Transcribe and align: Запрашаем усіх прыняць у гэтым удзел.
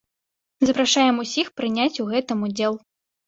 Запрашаем 0.69 1.19
усіх 1.25 1.51
прыняць 1.61 2.01
у 2.05 2.09
гэтым 2.13 2.39
удзел. 2.47 2.73